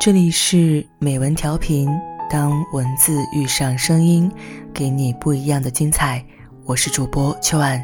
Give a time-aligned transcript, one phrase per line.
[0.00, 1.88] 这里是美文调频，
[2.30, 4.30] 当文字遇上声音，
[4.72, 6.24] 给你不一样的精彩。
[6.64, 7.82] 我是主播秋安，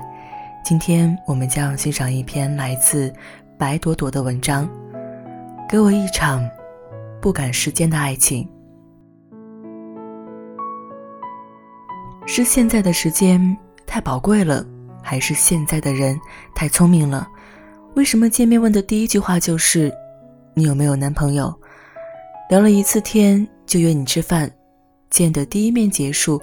[0.64, 3.12] 今天我们将欣赏一篇来自
[3.58, 4.64] 白朵朵的文章，
[5.68, 6.48] 《给我一场
[7.20, 8.48] 不赶时间的爱情》。
[12.28, 13.56] 是现在的时间
[13.88, 14.64] 太宝贵了，
[15.02, 16.16] 还是现在的人
[16.54, 17.26] 太聪明了？
[17.96, 19.92] 为什么见面问的第一句话就是
[20.54, 21.52] “你有没有男朋友”？
[22.50, 24.50] 聊了一次天就约你吃饭，
[25.08, 26.40] 见的第一面结束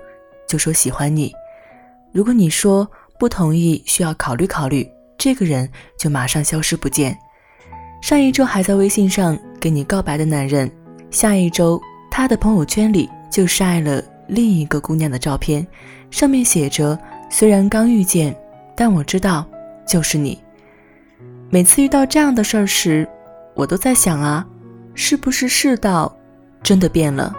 [0.48, 1.32] 就说喜欢你。
[2.12, 5.70] 如果你说不同意，需要考虑考虑，这个人
[6.00, 7.16] 就马上消失不见。
[8.02, 10.70] 上一周还在微信上跟你告白的男人，
[11.12, 11.80] 下一周
[12.10, 15.66] 他的朋友圈里就晒了另一个姑娘的照片，
[16.10, 16.98] 上面写着
[17.30, 18.36] ：“虽然刚遇见，
[18.76, 19.46] 但我知道
[19.86, 20.42] 就是你。”
[21.52, 23.08] 每次遇到这样的事儿时，
[23.54, 24.46] 我都在想啊。
[24.94, 26.16] 是不是世道
[26.62, 27.34] 真的变了？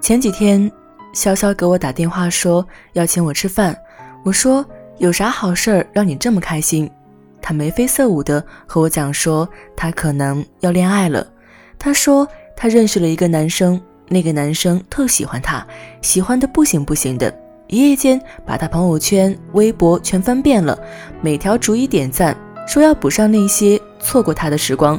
[0.00, 0.70] 前几天，
[1.14, 3.76] 潇潇给我打电话说要请我吃饭，
[4.24, 4.64] 我说
[4.98, 6.90] 有啥好事儿让你这么开心？
[7.40, 11.26] 他眉飞色舞的和我讲说他可能要恋爱了。
[11.78, 15.66] 他说他认识了一个男生，那个男生特喜欢他，
[16.02, 17.32] 喜欢的不行不行的，
[17.68, 20.78] 一夜间把他朋友圈、微博全翻遍了，
[21.20, 22.36] 每条逐一点赞，
[22.66, 24.98] 说要补上那些错过他的时光。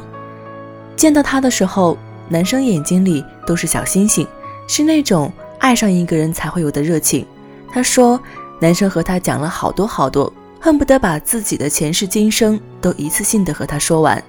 [1.00, 1.96] 见到他的时候，
[2.28, 4.28] 男生眼睛里都是小星星，
[4.68, 7.24] 是那种爱上一个人才会有的热情。
[7.72, 8.20] 他说，
[8.60, 14.22] 男生和他讲了好多好多，恨不得把自己的前世今生都一次性的和他说完。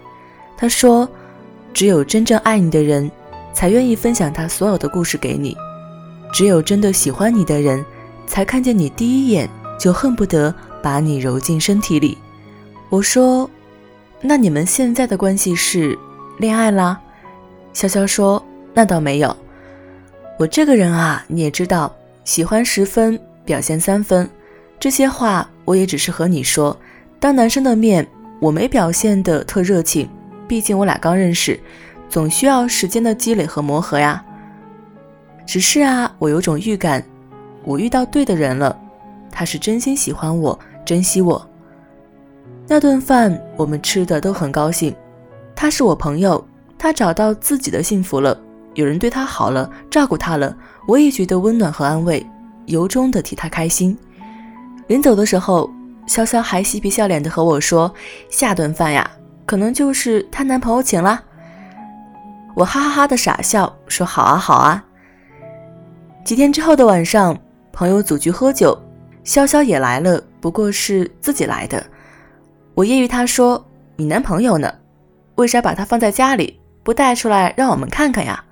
[0.55, 1.05] 他说，
[1.73, 3.11] 只有真正爱你的人，
[3.53, 5.53] 才愿意分享他所有的故事给你；
[6.31, 7.83] 只有真的喜欢你的人，
[8.25, 12.17] 才看见你第一眼就恨不得把你揉进身体里。
[12.87, 13.49] 我说，
[14.21, 15.99] 那你们现在的关系是？
[16.41, 16.99] 恋爱啦，
[17.71, 19.37] 潇潇说：“那倒没有，
[20.39, 24.27] 我这个人啊，你也知道，喜欢十分，表现三分。
[24.79, 26.75] 这些话我也只是和你说，
[27.19, 28.07] 当男生的面，
[28.39, 30.09] 我没表现的特热情，
[30.47, 31.59] 毕竟我俩刚认识，
[32.09, 34.25] 总需要时间的积累和磨合呀。
[35.45, 37.05] 只是啊，我有种预感，
[37.63, 38.75] 我遇到对的人了，
[39.31, 41.47] 他是真心喜欢我，珍惜我。
[42.67, 44.91] 那顿饭我们吃的都很高兴。”
[45.61, 46.43] 他是我朋友，
[46.75, 48.35] 他找到自己的幸福了，
[48.73, 50.57] 有人对他好了，照顾他了，
[50.87, 52.25] 我也觉得温暖和安慰，
[52.65, 53.95] 由衷的替他开心。
[54.87, 55.69] 临走的时候，
[56.07, 57.93] 潇潇还嬉皮笑脸的和我说
[58.27, 59.07] ：“下顿饭呀，
[59.45, 61.23] 可能就是她男朋友请了。”
[62.57, 64.83] 我哈哈哈的傻笑，说：“好啊，好啊。”
[66.25, 67.37] 几天之后的晚上，
[67.71, 68.75] 朋友组局喝酒，
[69.23, 71.85] 潇潇也来了，不过是自己来的。
[72.73, 73.63] 我揶揄他说
[73.95, 74.67] ：“你男朋友呢？”
[75.35, 78.43] 为啥把它放在家里不带出来让我们看看呀？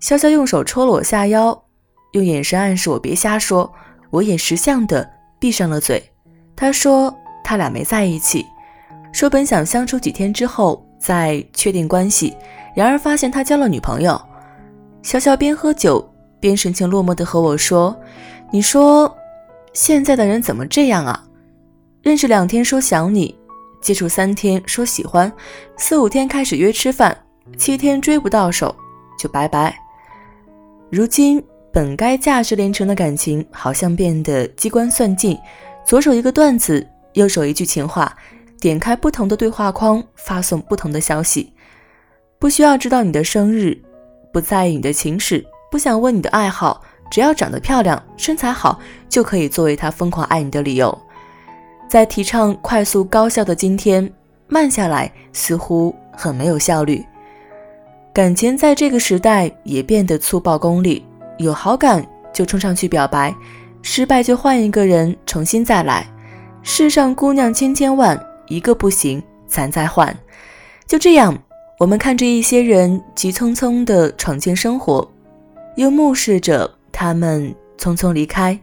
[0.00, 1.64] 潇潇用手戳了我下腰，
[2.12, 3.72] 用眼神暗示我别瞎说。
[4.10, 5.08] 我也识相的
[5.38, 6.02] 闭上了嘴。
[6.54, 8.46] 他说他俩没在一起，
[9.12, 12.34] 说本想相处几天之后再确定关系，
[12.74, 14.18] 然而发现他交了女朋友。
[15.02, 16.08] 潇潇边喝酒
[16.40, 17.94] 边神情落寞的和我说
[18.50, 19.12] ：“你说
[19.72, 21.24] 现在的人怎么这样啊？
[22.02, 23.35] 认识两天说想你。”
[23.86, 25.32] 接触三天说喜欢，
[25.76, 27.16] 四五天开始约吃饭，
[27.56, 28.74] 七天追不到手
[29.16, 29.78] 就拜拜。
[30.90, 31.40] 如今
[31.72, 35.38] 本该价值连城的感情，好像变得机关算尽，
[35.84, 38.12] 左手一个段子，右手一句情话，
[38.58, 41.52] 点开不同的对话框，发送不同的消息。
[42.40, 43.80] 不需要知道你的生日，
[44.32, 51.05] 不在意你的情史，不想问你的爱好，只要长得漂亮、身材好，就可以作为他疯狂爱你的理由。
[51.88, 54.10] 在提倡快速高效的今天，
[54.48, 57.04] 慢下来似乎很没有效率。
[58.12, 61.04] 感情在这个时代也变得粗暴功利，
[61.38, 63.34] 有好感就冲上去表白，
[63.82, 66.06] 失败就换一个人重新再来。
[66.62, 68.18] 世上姑娘千千万，
[68.48, 70.16] 一个不行咱再换。
[70.86, 71.36] 就这样，
[71.78, 75.08] 我们看着一些人急匆匆地闯进生活，
[75.76, 78.58] 又目视着他们匆匆离开，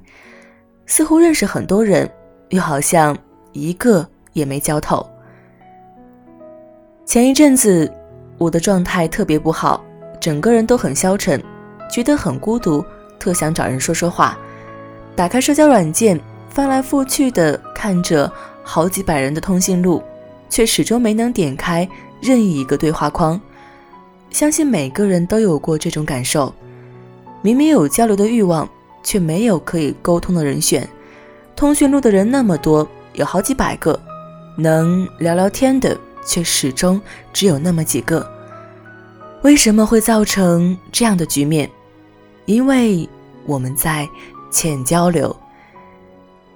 [0.86, 2.10] 似乎认识很多人。
[2.54, 3.18] 又好像
[3.52, 5.04] 一个也没交透。
[7.04, 7.92] 前一阵子
[8.38, 9.84] 我的状态特别不好，
[10.20, 11.42] 整个人都很消沉，
[11.92, 12.86] 觉得很孤独，
[13.20, 14.38] 特想找人说说话。
[15.16, 18.32] 打开社交软件，翻来覆去的看着
[18.64, 20.04] 好几百人的通讯录，
[20.48, 21.90] 却始终没能点开
[22.22, 23.40] 任意一个对话框。
[24.30, 26.54] 相信每个人都有过这种感受，
[27.42, 28.70] 明明有交流的欲望，
[29.02, 30.88] 却没有可以沟通的人选。
[31.56, 34.00] 通讯录的人那么多，有好几百个，
[34.58, 37.02] 能聊聊天的却始终
[37.32, 38.28] 只有那么几个。
[39.44, 41.70] 为什么会造成这样的局面？
[42.46, 43.08] 因为
[43.46, 44.08] 我们在
[44.52, 45.36] 浅交流，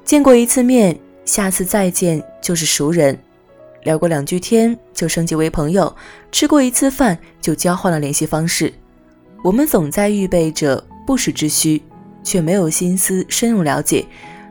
[0.03, 3.17] 见过一次面，下次再见就是熟人，
[3.83, 5.93] 聊过两句天就升级为朋友，
[6.31, 8.73] 吃过一次饭就交换了联系方式。
[9.43, 11.81] 我们总在预备着不时之需，
[12.23, 14.05] 却没有心思深入了解。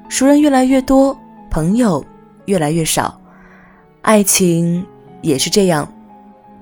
[0.09, 1.19] 熟人越来越多，
[1.51, 2.05] 朋友
[2.47, 3.21] 越来越少，
[4.03, 4.87] 爱情
[5.21, 5.93] 也是这样。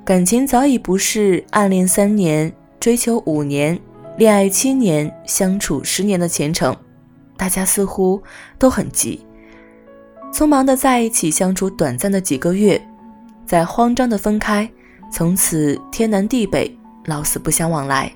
[0.04, 3.78] 感情早已不是暗恋三年、追求五年、
[4.16, 6.74] 恋爱七年、相处十年的前程，
[7.36, 8.22] 大家似乎
[8.58, 9.24] 都很急，
[10.32, 12.80] 匆忙的在一起相处短暂的几个月，
[13.46, 14.68] 再慌张的分开，
[15.12, 18.10] 从此天南地北，老死不相往来。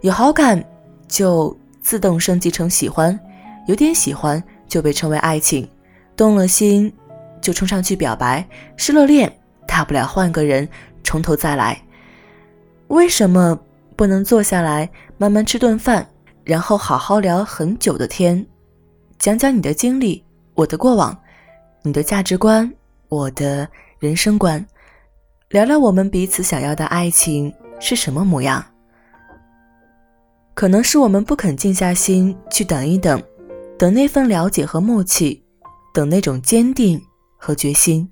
[0.00, 0.64] 有好感
[1.06, 3.18] 就自动升级成喜欢，
[3.66, 5.68] 有点喜欢就被称为爱情，
[6.16, 6.92] 动了心
[7.40, 8.46] 就冲上去表白，
[8.76, 9.32] 失了恋。
[9.66, 10.68] 大不了换个人，
[11.04, 11.80] 从头再来。
[12.88, 13.56] 为什么
[13.94, 16.04] 不能坐下来慢慢吃顿饭，
[16.42, 18.44] 然后好好聊很久的天，
[19.16, 20.24] 讲讲你的经历，
[20.54, 21.16] 我的过往，
[21.82, 22.68] 你的价值观，
[23.08, 23.68] 我的
[24.00, 24.66] 人生观，
[25.50, 28.64] 聊聊我们彼此想要的爱情是什么模样？
[30.54, 33.22] 可能是我们不肯静下心去等一等，
[33.80, 35.42] 等那份了解和默契，
[35.94, 37.00] 等那种坚定
[37.38, 38.06] 和决心。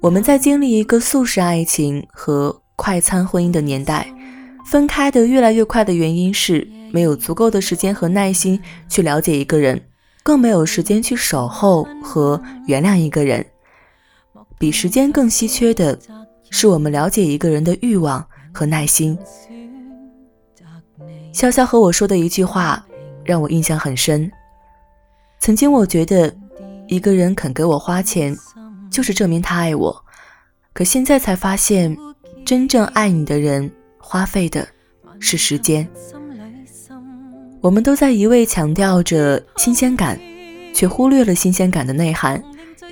[0.00, 4.06] 我们在经历一个速食爱情和快餐婚姻的年代，
[4.66, 9.80] 分开的越来越快的原因是没有足够的时间和耐心去了解一个人，
[10.22, 13.46] 更没有时间去守候和原谅一个人。
[14.58, 15.98] 比时间更稀缺的
[16.50, 18.22] 是我们了解一个人的欲望
[18.52, 19.16] 和耐心。
[21.32, 22.84] 潇潇和我说的一句话
[23.28, 24.32] 让我印象很深。
[25.38, 26.34] 曾经我觉得
[26.86, 28.34] 一个人肯给我花钱。
[28.90, 30.04] 就是证明他爱我，
[30.72, 31.94] 可现在才发现，
[32.44, 34.66] 真正爱你的人花费的
[35.20, 35.86] 是时间。
[37.60, 40.18] 我们都在一味强调着新鲜感，
[40.72, 42.42] 却忽略了新鲜感的内涵。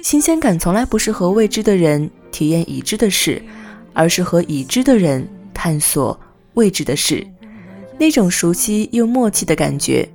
[0.03, 3.43] 新鲜感从来不是和未知的人体验已知的事，
[3.94, 6.21] 而是和已知的人探索
[6.55, 7.27] 未知的事。
[7.99, 10.06] 那种熟悉又默契的感觉，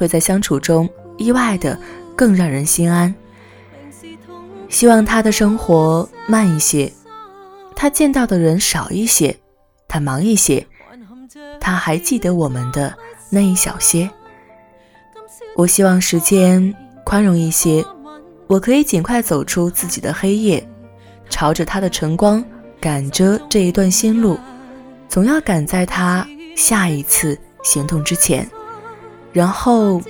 [0.00, 0.88] 会在相处中
[1.18, 1.78] 意外的
[2.16, 3.14] 更让人心安。
[4.70, 6.90] 希望他的生活慢一些，
[7.76, 9.36] 他见到的人少一些，
[9.86, 10.66] 他忙一些，
[11.60, 12.96] 他还记得我们的
[13.28, 14.08] 那一小些。
[15.54, 16.74] 我希望时间
[17.04, 17.84] 宽容一些，
[18.46, 20.66] 我可以尽快走出自己的黑夜，
[21.28, 22.42] 朝着他的晨光
[22.80, 24.38] 赶着这一段新路，
[25.10, 26.26] 总要赶在他
[26.56, 28.48] 下一次行动之前，
[29.32, 30.00] 然后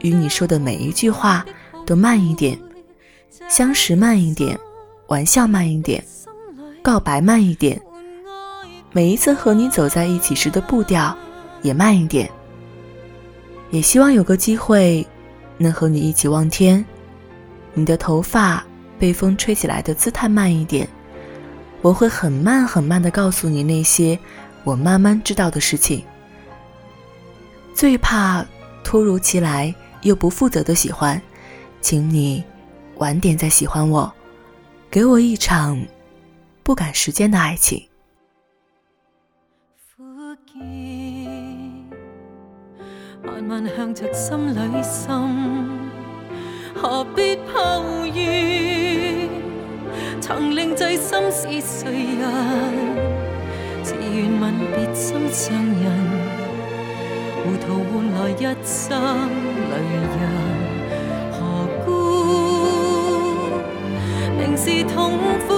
[0.00, 1.44] 与你说的每一句话
[1.84, 2.58] 都慢一点。
[3.48, 4.58] 相识慢一点，
[5.08, 6.04] 玩笑慢一点，
[6.82, 7.80] 告白慢一点，
[8.92, 11.16] 每一次和你走在一起时的步调
[11.62, 12.30] 也慢一点。
[13.70, 15.04] 也希望有个机会
[15.58, 16.84] 能和你一起望天，
[17.74, 18.64] 你的头发
[18.98, 20.88] 被风吹起来的姿态慢一点，
[21.82, 24.16] 我会很慢很慢的告诉你那些
[24.62, 26.04] 我慢慢知道的事情。
[27.74, 28.44] 最怕
[28.82, 31.20] 突如其来又不负责的喜欢，
[31.80, 32.44] 请你。
[32.96, 34.12] 晚点再喜欢我，
[34.90, 35.80] 给我一场
[36.62, 37.88] 不赶时间的爱情。
[39.96, 40.04] 苦
[40.44, 40.52] 涩，
[43.26, 45.08] 慢慢向着心里渗，
[46.74, 49.30] 何必抱怨？
[50.20, 52.22] 曾令醉心是谁人？
[53.82, 56.39] 自愿吻别心上人，
[57.44, 58.88] 糊涂换来一生
[59.70, 59.72] 泪
[60.18, 60.18] 人。
[64.62, 65.16] 是痛
[65.48, 65.50] 苦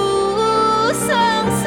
[0.93, 1.11] 伤
[1.59, 1.65] 心，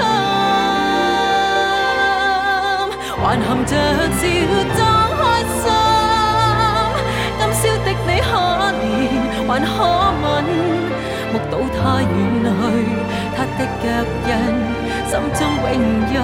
[3.18, 3.72] 还含着
[4.16, 4.24] 笑
[4.78, 4.80] 装
[5.20, 5.64] 开心。
[7.38, 8.30] 今宵的你可
[8.72, 8.82] 怜，
[9.46, 9.68] 还可
[10.24, 10.24] 吻？
[11.34, 12.08] 目睹他远
[12.46, 12.56] 去，
[13.36, 13.84] 他的脚
[14.30, 14.32] 印，
[15.10, 15.38] 心中
[15.74, 15.76] 永
[16.14, 16.16] 印。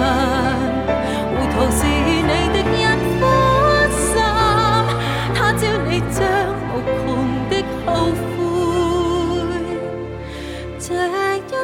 [1.28, 1.78] 糊涂是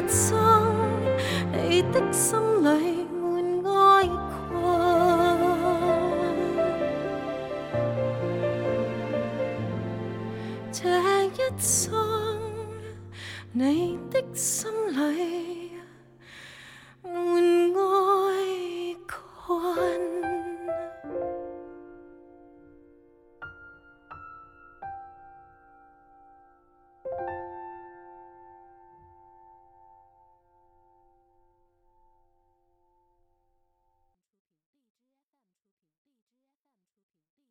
[0.02, 0.37] 错。